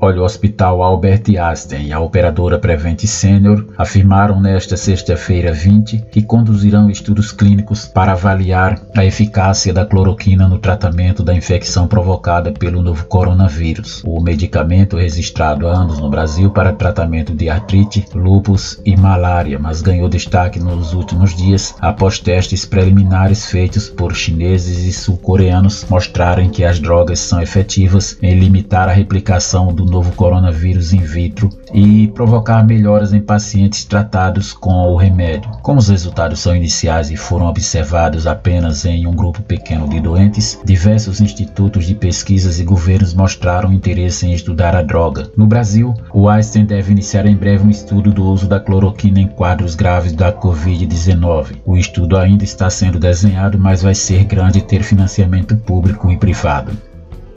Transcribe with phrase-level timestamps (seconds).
[0.00, 6.22] Olha, o Hospital Albert Einstein e a operadora Prevent Senior afirmaram nesta sexta-feira 20 que
[6.22, 12.82] conduzirão estudos clínicos para avaliar a eficácia da cloroquina no tratamento da infecção provocada pelo
[12.82, 14.02] novo coronavírus.
[14.04, 19.80] O medicamento registrado há anos no Brasil para tratamento de artrite, lúpus e malária, mas
[19.80, 26.64] ganhou destaque nos últimos dias após testes preliminares feitos por chineses e sul-coreanos mostrarem que
[26.64, 32.64] as drogas são efetivas em limitar a replicação do novo coronavírus in vitro e provocar
[32.64, 35.50] melhoras em pacientes tratados com o remédio.
[35.62, 40.58] Como os resultados são iniciais e foram observados apenas em um grupo pequeno de doentes,
[40.64, 45.30] diversos institutos de pesquisas e governos mostraram interesse em estudar a droga.
[45.36, 49.28] No Brasil, o Einstein deve iniciar em breve um estudo do uso da cloroquina em
[49.28, 51.56] quadros graves da Covid-19.
[51.64, 56.72] O estudo ainda está sendo desenhado, mas vai ser grande ter financiamento público e privado.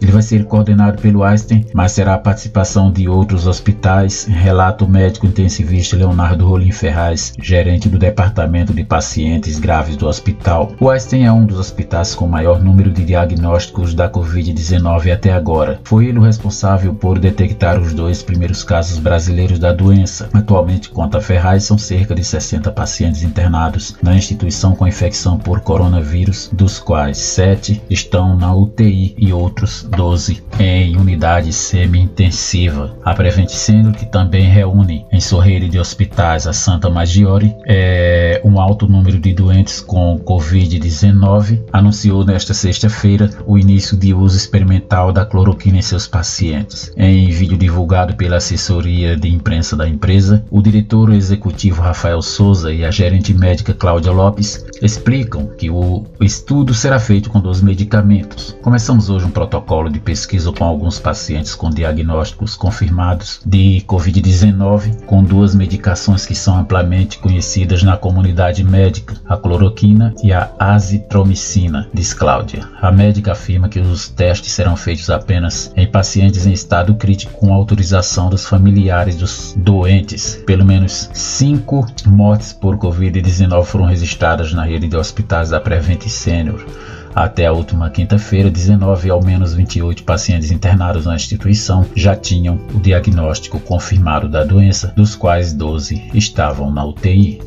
[0.00, 4.88] Ele vai ser coordenado pelo Einstein, mas terá a participação de outros hospitais, relata o
[4.88, 10.72] médico intensivista Leonardo Rolim Ferraz, gerente do Departamento de Pacientes Graves do hospital.
[10.80, 15.80] O Einstein é um dos hospitais com maior número de diagnósticos da Covid-19 até agora.
[15.84, 20.28] Foi ele o responsável por detectar os dois primeiros casos brasileiros da doença.
[20.32, 26.48] Atualmente, conta Ferraz, são cerca de 60 pacientes internados na instituição com infecção por coronavírus,
[26.52, 32.96] dos quais 7 estão na UTI e outros 12 em unidade semi-intensiva.
[33.04, 33.50] A Prevent
[33.98, 39.18] que também reúne em sua rede de hospitais a Santa Maggiore, é, um alto número
[39.18, 45.82] de doentes com Covid-19, anunciou nesta sexta-feira o início de uso experimental da cloroquina em
[45.82, 46.92] seus pacientes.
[46.96, 52.84] Em vídeo divulgado pela assessoria de imprensa da empresa, o diretor executivo Rafael Souza e
[52.84, 58.56] a gerente médica Cláudia Lopes explicam que o estudo será feito com dois medicamentos.
[58.62, 65.04] Começamos hoje um protocolo protocolo de pesquisa com alguns pacientes com diagnósticos confirmados de Covid-19,
[65.06, 71.88] com duas medicações que são amplamente conhecidas na comunidade médica, a cloroquina e a azitromicina,
[71.94, 72.68] diz Cláudia.
[72.80, 77.54] A médica afirma que os testes serão feitos apenas em pacientes em estado crítico com
[77.54, 80.42] autorização dos familiares dos doentes.
[80.46, 86.60] Pelo menos cinco mortes por Covid-19 foram registradas na rede de hospitais da Prevent Senior.
[87.14, 92.78] Até a última quinta-feira, 19 ao menos 28 pacientes internados na instituição já tinham o
[92.78, 97.40] diagnóstico confirmado da doença, dos quais 12 estavam na UTI.